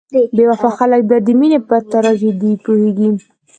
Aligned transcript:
بې 0.35 0.43
وفا 0.51 0.69
خلک 0.77 1.01
بیا 1.09 1.19
د 1.25 1.29
مینې 1.39 1.59
په 1.67 1.75
تراژیدۍ 1.91 2.53
پوهیږي. 2.63 3.09